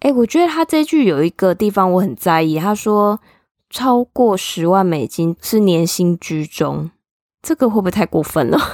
[0.00, 3.20] 哎，我觉得他这句有一个地方我很在意，他说
[3.68, 6.90] 超过十万美金是年薪居中，
[7.42, 8.58] 这个会不会太过分了？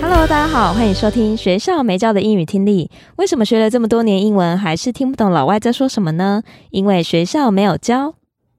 [0.00, 2.90] Hello，大家好，欢迎收听学校没教的英语听力。
[3.16, 6.42] 为什么学了这么多年英文，还是听不懂老外在说什么呢？
[6.70, 8.14] 因为学校没有教。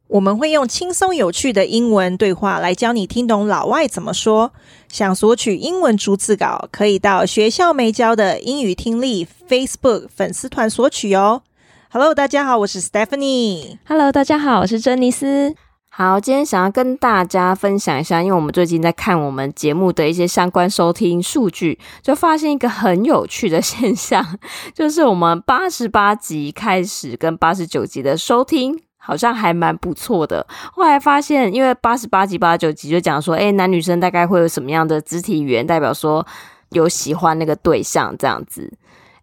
[0.10, 4.52] 我们会用轻松有趣的英文对话来教你听懂老外怎么说。
[4.88, 11.44] 想索取英文逐字稿，可以到学校没教的英语听力 Facebook 粉丝团索取哦。
[11.92, 13.78] Hello，大家好，我是 Stephanie。
[13.86, 15.54] Hello，大家好，我是珍妮斯。
[15.92, 24.40] 好，今天想要跟大家分享一下，因为我们最近在看我们节目的一些相关收听数据，就发现一个很有趣的现象，
[24.74, 30.46] 就是我们八十八集开始跟八十九集的收听好像还蛮不错的。
[30.72, 36.24] 后来发现，因为八十八集、八十九集就讲说，诶，男女生大概会有什么样的肢体语言，代表说
[36.70, 38.72] 有喜欢那个对象这样子，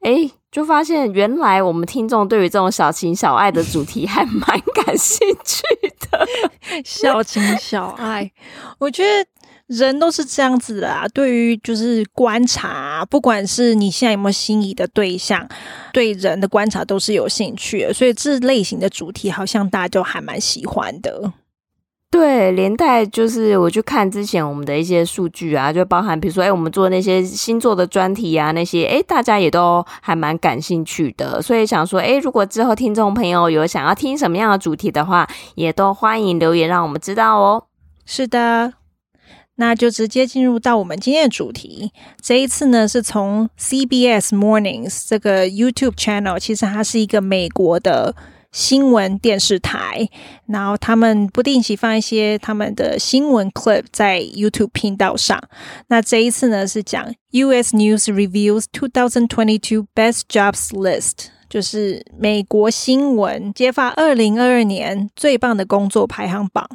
[0.02, 0.32] 诶。
[0.52, 4.42] 就发现，原来我们听众对于这种小情小爱的主题还蛮
[4.74, 5.62] 感兴趣
[6.08, 6.26] 的。
[6.82, 8.32] 小情小爱，
[8.78, 9.28] 我觉得
[9.66, 11.06] 人都是这样子的啊。
[11.08, 15.48] 对于就是观察，不管是你现在有没有心仪的对象，
[15.92, 17.92] 对人的观察都是有兴趣的。
[17.92, 21.32] 所以这类型的主题，好像大家就还蛮喜欢的。
[22.08, 37.64] 对，连带就是我去看之前我们的一些数据啊，就包含比如说，哎，我们做那些星座的专题啊，那些哎，大家也都还蛮感兴趣的，所以想说，哎，如果之后听众朋友有想要听什么样的主题的话，也都欢迎留言让我们知道哦。
[38.06, 38.72] 是的，
[39.56, 41.92] 那就直接进入到我们今天的主题。
[42.22, 48.14] 这一次呢，是从 CBS Mornings 这个 YouTube channel，其实它是一个美国的。
[48.52, 50.08] 新闻电视台，
[50.46, 55.38] 然后他们不定期放一些他们的新闻 clip 在 YouTube 频道上。
[55.88, 66.66] 那这一次呢，是讲 US News Reveals 2022 Best Jobs List，就是美国新闻揭发二零二二年最棒的工作排行榜。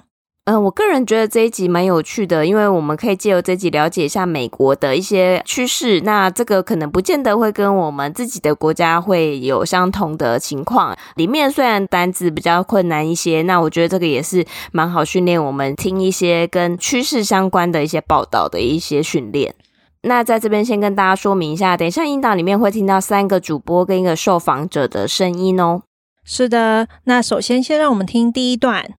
[0.45, 6.01] 嗯、我个人觉得这一集蛮有趣的，因为我们可以借由这集了解一下美国的一些趋势。
[6.01, 10.97] 那这个可能不见得会跟我们自己的国家会有相同的情况。
[11.15, 19.53] 里面虽然单字比较困难一些，那我觉得这个也是蛮好训练我们听一些跟趋势相关的一些报道的一些训练。
[20.01, 25.83] 那在这边先跟大家说明一下，等一下音档里面会听到三个主播跟一个受访者的声音哦。
[26.25, 28.95] 是的，那首先先让我们听第一段。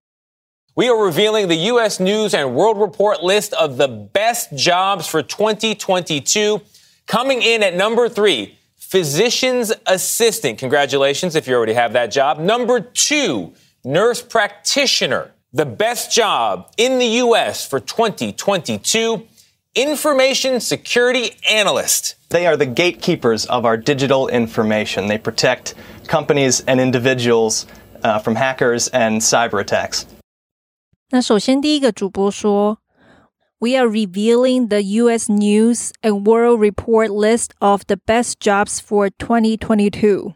[0.75, 2.01] We are revealing the U.S.
[2.01, 6.63] News and World Report list of the best jobs for 2022.
[7.07, 10.59] Coming in at number three, physician's assistant.
[10.59, 12.39] Congratulations if you already have that job.
[12.39, 13.53] Number two,
[13.85, 15.33] nurse practitioner.
[15.53, 17.69] The best job in the U.S.
[17.69, 19.27] for 2022,
[19.75, 22.15] information security analyst.
[22.31, 25.09] They are the gatekeepers of our digital information.
[25.09, 25.75] They protect
[26.07, 27.67] companies and individuals
[28.03, 30.07] uh, from hackers and cyber attacks.
[31.12, 35.32] 那首先，第一个主播说：“We are revealing the U.S.
[35.32, 40.34] News and World Report list of the best jobs for 2022。”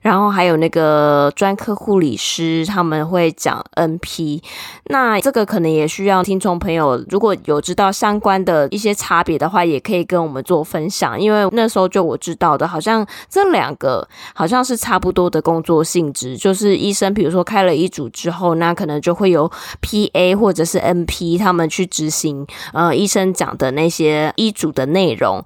[0.00, 4.40] 然后还有那个专科护理师，他们会讲 NP。
[4.84, 11.20] 那这个可能也需要听众朋友如果有知道相关的一些差别的话，也可以跟我们做分享。
[11.20, 19.50] 因为那时候就我知道的，好像这两个好像是差不多的工作性质，就是医生比如说开了医嘱之后，那可能就会有
[19.82, 25.44] PA 或者是 NP 他们去执行呃医生讲的那些医嘱的内容。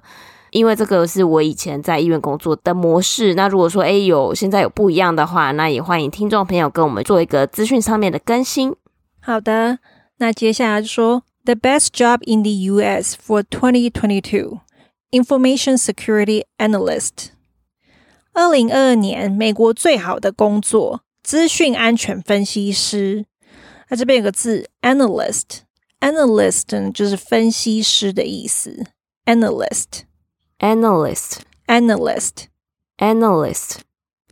[0.53, 3.33] 因为这个是我以前在医院工作的模式。
[3.33, 8.75] 那如果说诶有现在有不一样的话，那也欢迎听众朋友跟我们做一个资讯上面的更新。
[9.19, 9.79] 好的，
[10.17, 13.17] 那接下来就说 The best job in the U.S.
[13.17, 14.59] for 2022
[15.11, 17.31] Information Security Analyst。
[18.33, 23.25] 二零二二年美国最好的工作，资讯安全分析师。
[23.89, 28.85] 那这边有个字 Analyst，Analyst 呢就是分析师的意思
[29.25, 30.03] ，Analyst。
[30.63, 32.45] Analyst, analyst,
[32.97, 33.79] analyst。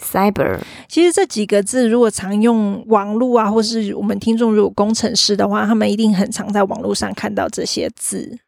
[0.00, 0.58] Cyber，
[0.88, 8.38] 其实这几个字如果常用网络啊，或是我们听众如果工程师的话，他们一定很常在网络上看到这些字。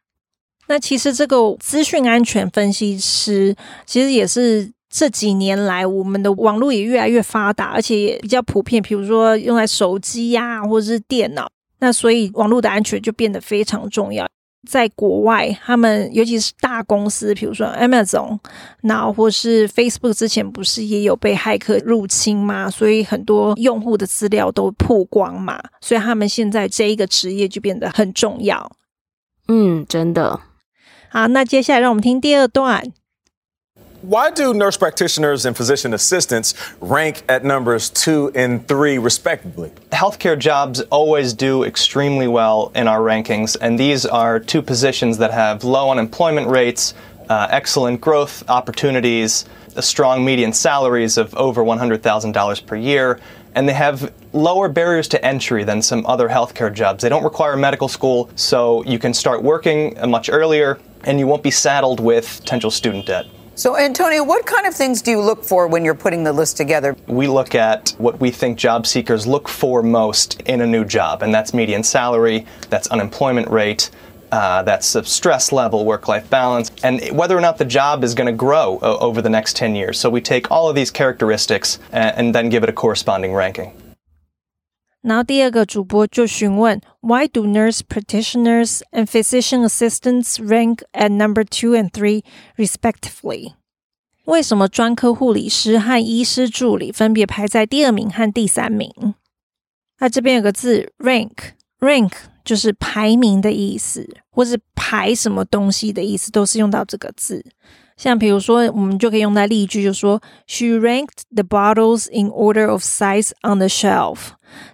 [0.67, 3.55] 那其实这个资讯安全分析师，
[3.87, 11.49] 其实也是这几年来我们的网络也越来越发达，而且也比较普遍，比如说用在手机呀、或者是电脑，
[11.79, 14.29] 那所以网络的安全就变得非常重要。
[14.67, 18.37] 在国外，他们尤其是大公司，比如说 Amazon，
[18.81, 22.69] 那或是 Facebook，之前不是也有被骇客入侵吗？
[22.69, 28.71] 所以很多用户的资料都曝光嘛，所以他们现在这一个职业就变得很重要。
[29.47, 30.41] 嗯，真的。
[31.09, 32.83] 好，那接下来让我们听第二段。
[34.01, 39.73] Why do nurse practitioners and physician assistants rank at numbers two and three, respectively?
[39.91, 45.31] Healthcare jobs always do extremely well in our rankings, and these are two positions that
[45.31, 46.93] have low unemployment rates,
[47.29, 49.43] uh, excellent growth opportunities,
[49.81, 53.19] strong median salaries of over $100,000 per year,
[53.53, 57.01] and they have lower barriers to entry than some other healthcare jobs.
[57.01, 61.43] They don't require medical school, so you can start working much earlier, and you won't
[61.43, 63.25] be saddled with potential student debt.
[63.59, 66.55] So, Antonio, what kind of things do you look for when you're putting the list
[66.55, 66.95] together?
[67.07, 71.23] We look at what we think job seekers look for most in a new job,
[71.23, 73.89] and that's median salary, that's unemployment rate,
[74.31, 78.27] uh, that's stress level, work life balance, and whether or not the job is going
[78.27, 79.99] to grow uh, over the next 10 years.
[79.99, 83.73] So, we take all of these characteristics and, and then give it a corresponding ranking.
[85.01, 92.23] 然后第二个主播就询问，Why do nurse practitioners and physician assistants rank at number two and three
[92.57, 93.53] respectively？
[94.25, 99.15] 为什么专科护理师和医师助理分别排在第二名和第三名？
[99.99, 102.11] 那这边有个字 rank，rank
[102.43, 107.45] 就是排名的意思，或是排什么东西的意思，都是用到这个字。
[107.98, 114.30] 像比如说，我们就可以用在例句，就说 She ranked the bottles in order of size on the shelf。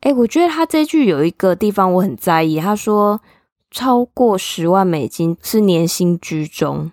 [0.00, 2.58] 哎，我觉得他这句有一个地方我很在意。
[2.58, 3.22] 他说
[3.70, 6.90] 超过十万美金是年薪居中，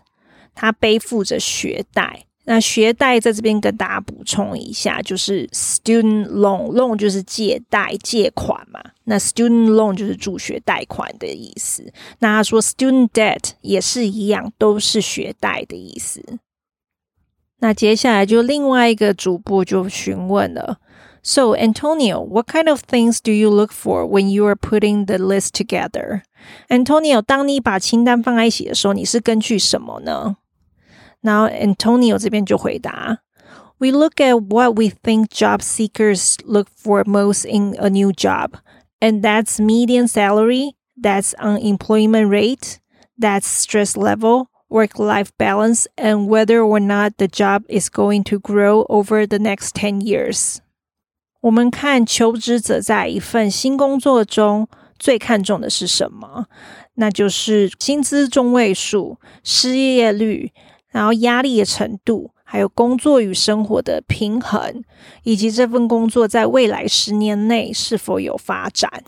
[0.55, 2.25] 他背负着学贷。
[2.49, 8.81] 那学贷在这边跟大家补充一下，就是 student loan，loan 就是借贷、借款嘛。
[9.05, 11.93] 那 student loan 就是助学贷款的意思。
[12.21, 16.39] 那他说 student debt 也是一样，都是学贷的意思。
[17.60, 20.80] 那接下来就另外一个主播就询问了：
[21.24, 25.50] So Antonio, what kind of things do you look for when you are putting the list
[25.54, 26.24] together?
[26.70, 30.38] Antonio，当你把清单放在一起的时候，你是根据什么呢？
[31.22, 33.20] 然后 Antonio 这边就回答：
[33.78, 38.54] We look at what we think job seekers look for most in a new job,
[39.00, 42.78] and that's median salary, that's unemployment rate,
[43.20, 44.48] that's stress level.
[44.70, 49.74] Work-life balance and whether or not the job is going to grow over the next
[49.74, 50.60] ten years。
[51.42, 56.46] 我们看求职者在一份新工作中最看重的是什么？
[56.94, 60.54] 那就是薪资中位数、失业率，
[60.88, 64.84] 然后压力的程度，还有工作与生活的平衡，
[65.24, 69.04] 以及这份工作在未来十年内是否有发展。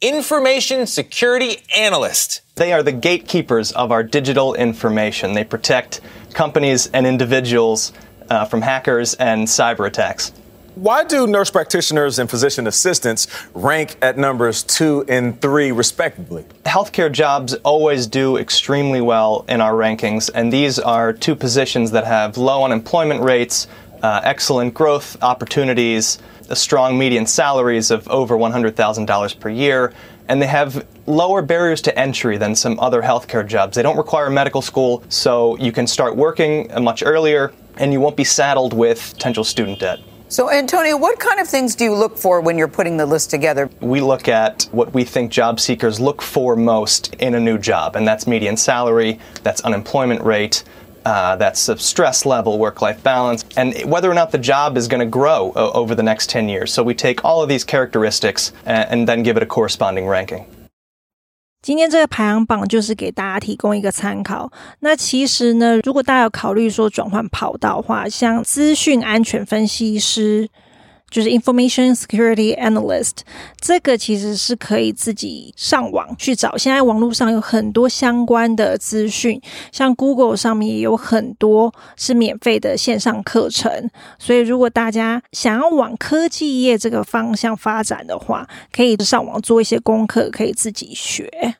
[0.00, 2.40] information security analyst.
[2.54, 5.34] They are the gatekeepers of our digital information.
[5.34, 6.00] They protect
[6.32, 7.92] companies and individuals
[8.30, 10.32] uh, from hackers and cyber attacks.
[10.74, 16.46] Why do nurse practitioners and physician assistants rank at numbers two and three, respectively?
[16.64, 22.06] Healthcare jobs always do extremely well in our rankings, and these are two positions that
[22.06, 23.66] have low unemployment rates,
[24.02, 26.18] uh, excellent growth opportunities,
[26.54, 29.92] strong median salaries of over $100,000 per year,
[30.28, 33.74] and they have lower barriers to entry than some other healthcare jobs.
[33.76, 38.16] They don't require medical school, so you can start working much earlier, and you won't
[38.16, 39.98] be saddled with potential student debt.
[40.28, 43.30] So, Antonio, what kind of things do you look for when you're putting the list
[43.30, 43.68] together?
[43.80, 47.96] We look at what we think job seekers look for most in a new job,
[47.96, 50.62] and that's median salary, that's unemployment rate,
[51.05, 54.87] uh, that's the stress level, work life balance, and whether or not the job is
[54.87, 56.73] going to grow o- over the next 10 years.
[56.73, 60.45] So we take all of these characteristics and, and then give it a corresponding ranking.
[61.61, 64.51] 今天这个排行榜就是给大家提供一个参考。
[64.81, 70.47] 那其实呢，如果大家有考虑说转换跑道的话，像资讯安全分析师，
[71.10, 73.18] 就是 Information Security Analyst，
[73.60, 76.56] 这个其实是可以自己上网去找。
[76.56, 79.40] 现在网络上有很多相关的资讯，
[79.72, 83.90] 像 Google 上面也有很多是免费的线上课程。
[84.18, 91.56] 所以，如果大家想要往科技业这个方向发展的话，可以上网做一些功课，可以自己学。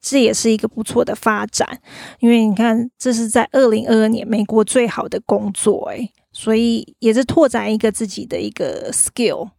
[0.00, 1.78] 这也是一个不错的发展，
[2.18, 9.50] 因为你看，这是在二零二二年美国最好的工作，诶，所以也是拓展一个自己的一个 skill。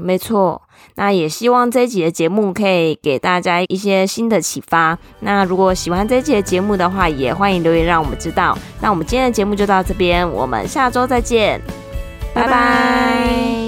[0.00, 0.62] 没错，
[0.94, 4.96] 那也希望这一集的节目可以给大家一些新的启发。
[5.20, 8.56] 那如果喜欢这一集的节目的话，也欢迎留言让我们知道。
[8.80, 11.60] 那我们今天的节目就到这边，我们下周再见，
[12.32, 12.46] 拜拜。
[12.46, 13.67] 拜拜。